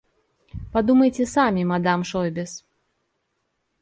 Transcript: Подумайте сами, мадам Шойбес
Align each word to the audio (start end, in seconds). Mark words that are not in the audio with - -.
Подумайте 0.73 1.23
сами, 1.33 1.61
мадам 1.71 2.01
Шойбес 2.09 2.53